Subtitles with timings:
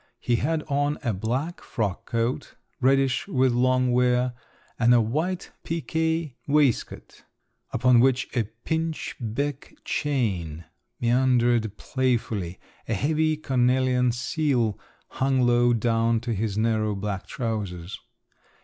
[0.19, 4.33] He had on a black frock coat, reddish with long wear,
[4.79, 7.23] and a white piqué waistcoat,
[7.71, 10.65] upon which a pinchbeck chain
[10.99, 14.79] meandered playfully; a heavy cornelian seal
[15.09, 17.99] hung low down on to his narrow black trousers.